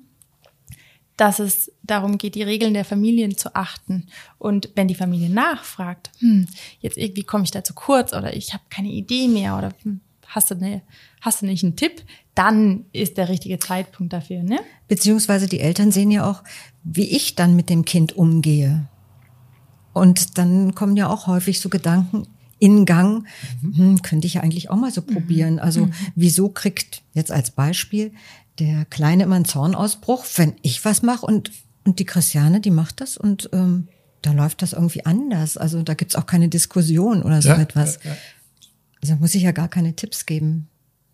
dass 1.17 1.39
es 1.39 1.71
darum 1.83 2.17
geht, 2.17 2.35
die 2.35 2.43
Regeln 2.43 2.73
der 2.73 2.85
Familien 2.85 3.37
zu 3.37 3.55
achten. 3.55 4.07
Und 4.37 4.69
wenn 4.75 4.87
die 4.87 4.95
Familie 4.95 5.29
nachfragt, 5.29 6.11
hm, 6.19 6.47
jetzt 6.81 6.97
irgendwie 6.97 7.23
komme 7.23 7.45
ich 7.45 7.51
da 7.51 7.63
zu 7.63 7.73
kurz 7.73 8.13
oder 8.13 8.35
ich 8.35 8.53
habe 8.53 8.63
keine 8.69 8.89
Idee 8.89 9.27
mehr 9.27 9.57
oder 9.57 9.71
hm, 9.83 10.01
hast 10.27 10.51
du, 10.51 10.55
eine, 10.55 10.81
hast 11.21 11.41
du 11.41 11.45
nicht 11.45 11.63
einen 11.63 11.75
Tipp, 11.75 12.03
dann 12.33 12.85
ist 12.91 13.17
der 13.17 13.29
richtige 13.29 13.59
Zeitpunkt 13.59 14.13
dafür, 14.13 14.43
ne? 14.43 14.59
Beziehungsweise 14.87 15.47
die 15.47 15.59
Eltern 15.59 15.91
sehen 15.91 16.11
ja 16.11 16.29
auch, 16.29 16.43
wie 16.83 17.07
ich 17.07 17.35
dann 17.35 17.55
mit 17.55 17.69
dem 17.69 17.85
Kind 17.85 18.13
umgehe. 18.13 18.87
Und 19.93 20.37
dann 20.37 20.75
kommen 20.75 20.97
ja 20.97 21.09
auch 21.09 21.27
häufig 21.27 21.61
so 21.61 21.69
Gedanken 21.69 22.27
in 22.59 22.85
Gang, 22.85 23.25
mhm. 23.61 23.77
hm, 23.77 24.01
könnte 24.01 24.27
ich 24.27 24.35
ja 24.35 24.41
eigentlich 24.41 24.69
auch 24.69 24.75
mal 24.75 24.91
so 24.91 25.01
probieren. 25.01 25.59
Also 25.59 25.85
mhm. 25.85 25.93
wieso 26.15 26.49
kriegt 26.49 27.01
jetzt 27.13 27.31
als 27.31 27.51
Beispiel 27.51 28.11
der 28.59 28.85
Kleine 28.85 29.23
immer 29.23 29.35
einen 29.35 29.45
Zornausbruch, 29.45 30.25
wenn 30.35 30.53
ich 30.61 30.83
was 30.85 31.01
mache 31.01 31.25
und, 31.25 31.51
und 31.85 31.99
die 31.99 32.05
Christiane, 32.05 32.61
die 32.61 32.71
macht 32.71 33.01
das 33.01 33.17
und 33.17 33.49
ähm, 33.53 33.87
da 34.21 34.31
läuft 34.31 34.61
das 34.61 34.73
irgendwie 34.73 35.05
anders. 35.05 35.57
Also 35.57 35.83
da 35.83 35.93
gibt's 35.93 36.15
auch 36.15 36.25
keine 36.25 36.49
Diskussion 36.49 37.21
oder 37.21 37.41
so 37.41 37.49
ja, 37.49 37.61
etwas. 37.61 37.99
Ja, 38.03 38.11
ja. 38.11 38.17
Also 39.11 39.21
muss 39.21 39.35
ich 39.35 39.43
ja 39.43 39.51
gar 39.51 39.67
keine 39.67 39.95
Tipps 39.95 40.25
geben. 40.25 40.67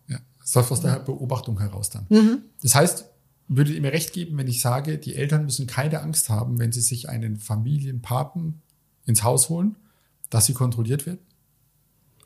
Ja, 0.08 0.18
das 0.40 0.54
läuft 0.54 0.72
aus 0.72 0.80
der 0.80 0.98
Beobachtung 1.00 1.58
heraus 1.58 1.90
dann. 1.90 2.06
Mhm. 2.08 2.42
Das 2.62 2.74
heißt, 2.74 3.04
würdet 3.48 3.74
ihr 3.74 3.80
mir 3.82 3.92
recht 3.92 4.12
geben, 4.12 4.38
wenn 4.38 4.48
ich 4.48 4.60
sage, 4.60 4.96
die 4.98 5.14
Eltern 5.14 5.44
müssen 5.44 5.66
keine 5.66 6.00
Angst 6.00 6.30
haben, 6.30 6.58
wenn 6.58 6.72
sie 6.72 6.80
sich 6.80 7.08
einen 7.08 7.36
Familienpaten 7.36 8.62
ins 9.04 9.22
Haus 9.22 9.50
holen, 9.50 9.76
dass 10.30 10.46
sie 10.46 10.54
kontrolliert 10.54 11.04
werden? 11.04 11.18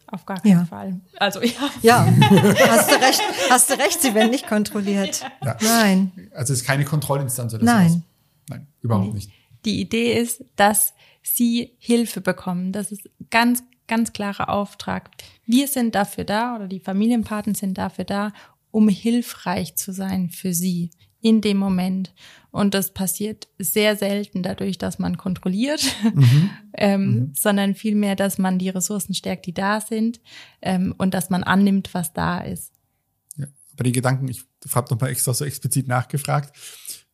Auf 0.06 0.24
gar 0.24 0.40
keinen 0.40 0.52
ja. 0.52 0.64
Fall. 0.66 1.00
Also 1.16 1.42
ja. 1.42 1.70
Ja, 1.82 2.06
hast 2.06 2.90
du 2.90 2.94
recht. 2.94 3.22
Hast 3.50 3.70
du 3.70 3.74
recht, 3.74 4.00
sie 4.00 4.14
werden 4.14 4.30
nicht 4.30 4.46
kontrolliert. 4.46 5.22
Ja. 5.44 5.56
Nein. 5.60 6.12
Also 6.32 6.52
es 6.52 6.60
ist 6.60 6.64
keine 6.64 6.84
Kontrollinstanz 6.84 7.54
oder 7.54 7.64
Nein. 7.64 7.88
Sowas. 7.88 8.02
Nein, 8.48 8.66
überhaupt 8.82 9.14
nicht. 9.14 9.32
Die 9.64 9.80
Idee 9.80 10.16
ist, 10.16 10.44
dass 10.54 10.94
sie 11.24 11.72
Hilfe 11.78 12.20
bekommen. 12.20 12.70
Das 12.70 12.92
ist 12.92 13.10
ganz 13.30 13.64
ganz 13.86 14.12
klarer 14.12 14.48
Auftrag. 14.48 15.10
Wir 15.44 15.68
sind 15.68 15.94
dafür 15.94 16.24
da 16.24 16.56
oder 16.56 16.68
die 16.68 16.80
Familienpaten 16.80 17.54
sind 17.54 17.78
dafür 17.78 18.04
da, 18.04 18.32
um 18.70 18.88
hilfreich 18.88 19.76
zu 19.76 19.92
sein 19.92 20.30
für 20.30 20.52
sie 20.52 20.90
in 21.20 21.40
dem 21.40 21.56
Moment. 21.56 22.14
Und 22.50 22.74
das 22.74 22.94
passiert 22.94 23.48
sehr 23.58 23.96
selten 23.96 24.42
dadurch, 24.42 24.78
dass 24.78 24.98
man 24.98 25.16
kontrolliert, 25.16 25.84
mhm. 26.14 26.50
ähm, 26.74 27.00
mhm. 27.00 27.32
sondern 27.34 27.74
vielmehr, 27.74 28.16
dass 28.16 28.38
man 28.38 28.58
die 28.58 28.68
Ressourcen 28.68 29.14
stärkt, 29.14 29.46
die 29.46 29.54
da 29.54 29.80
sind 29.80 30.20
ähm, 30.62 30.94
und 30.98 31.14
dass 31.14 31.30
man 31.30 31.42
annimmt, 31.42 31.94
was 31.94 32.12
da 32.12 32.38
ist. 32.38 32.72
Ja, 33.36 33.46
aber 33.72 33.84
die 33.84 33.92
Gedanken, 33.92 34.28
ich 34.28 34.42
habe 34.74 34.92
noch 34.94 35.00
mal 35.00 35.08
extra 35.08 35.34
so 35.34 35.44
explizit 35.44 35.88
nachgefragt 35.88 36.56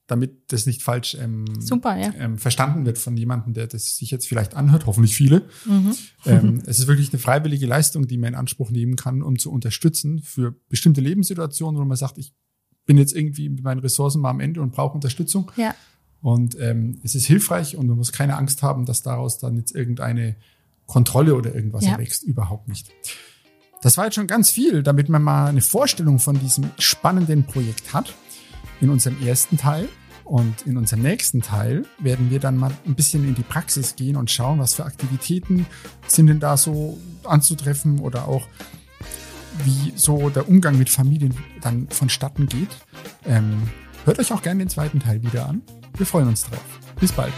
damit 0.06 0.52
das 0.52 0.66
nicht 0.66 0.82
falsch 0.82 1.16
ähm, 1.20 1.44
Super, 1.60 1.96
ja. 1.96 2.12
ähm, 2.18 2.38
verstanden 2.38 2.84
wird 2.84 2.98
von 2.98 3.16
jemandem, 3.16 3.54
der 3.54 3.66
das 3.66 3.96
sich 3.96 4.10
jetzt 4.10 4.26
vielleicht 4.26 4.54
anhört, 4.54 4.86
hoffentlich 4.86 5.14
viele. 5.14 5.48
Mhm. 5.64 5.94
Ähm, 6.26 6.62
es 6.66 6.80
ist 6.80 6.86
wirklich 6.86 7.12
eine 7.12 7.20
freiwillige 7.20 7.66
Leistung, 7.66 8.06
die 8.06 8.18
man 8.18 8.28
in 8.28 8.34
Anspruch 8.34 8.70
nehmen 8.70 8.96
kann, 8.96 9.22
um 9.22 9.38
zu 9.38 9.50
unterstützen 9.50 10.20
für 10.20 10.54
bestimmte 10.68 11.00
Lebenssituationen, 11.00 11.80
wo 11.80 11.84
man 11.84 11.96
sagt, 11.96 12.18
ich 12.18 12.34
bin 12.84 12.98
jetzt 12.98 13.14
irgendwie 13.14 13.48
mit 13.48 13.62
meinen 13.62 13.78
Ressourcen 13.78 14.20
mal 14.20 14.30
am 14.30 14.40
Ende 14.40 14.60
und 14.60 14.72
brauche 14.72 14.94
Unterstützung. 14.94 15.50
Ja. 15.56 15.74
Und 16.20 16.56
ähm, 16.60 17.00
es 17.04 17.14
ist 17.14 17.26
hilfreich 17.26 17.76
und 17.76 17.86
man 17.86 17.96
muss 17.96 18.12
keine 18.12 18.36
Angst 18.36 18.62
haben, 18.62 18.84
dass 18.84 19.02
daraus 19.02 19.38
dann 19.38 19.56
jetzt 19.56 19.74
irgendeine 19.74 20.36
Kontrolle 20.86 21.34
oder 21.36 21.54
irgendwas 21.54 21.84
ja. 21.84 21.92
erwächst. 21.92 22.22
Überhaupt 22.24 22.68
nicht. 22.68 22.90
Das 23.82 23.96
war 23.96 24.04
jetzt 24.04 24.14
schon 24.14 24.26
ganz 24.26 24.50
viel, 24.50 24.82
damit 24.82 25.08
man 25.08 25.22
mal 25.22 25.46
eine 25.46 25.60
Vorstellung 25.60 26.18
von 26.18 26.38
diesem 26.38 26.70
spannenden 26.78 27.44
Projekt 27.44 27.92
hat 27.94 28.14
in 28.82 28.90
unserem 28.90 29.26
ersten 29.26 29.56
Teil. 29.56 29.88
Und 30.24 30.66
in 30.66 30.76
unserem 30.76 31.02
nächsten 31.02 31.42
Teil 31.42 31.84
werden 31.98 32.30
wir 32.30 32.38
dann 32.38 32.56
mal 32.56 32.70
ein 32.86 32.94
bisschen 32.94 33.26
in 33.26 33.34
die 33.34 33.42
Praxis 33.42 33.96
gehen 33.96 34.16
und 34.16 34.30
schauen, 34.30 34.58
was 34.58 34.74
für 34.74 34.84
Aktivitäten 34.84 35.66
sind 36.06 36.28
denn 36.28 36.40
da 36.40 36.56
so 36.56 36.98
anzutreffen 37.24 37.98
oder 37.98 38.28
auch 38.28 38.46
wie 39.64 39.92
so 39.96 40.30
der 40.30 40.48
Umgang 40.48 40.78
mit 40.78 40.90
Familien 40.90 41.34
dann 41.60 41.88
vonstatten 41.88 42.46
geht. 42.46 42.70
Ähm, 43.26 43.68
hört 44.04 44.18
euch 44.18 44.32
auch 44.32 44.42
gerne 44.42 44.60
den 44.60 44.68
zweiten 44.68 45.00
Teil 45.00 45.22
wieder 45.22 45.48
an. 45.48 45.62
Wir 45.96 46.06
freuen 46.06 46.28
uns 46.28 46.44
drauf. 46.44 46.64
Bis 47.00 47.12
bald. 47.12 47.32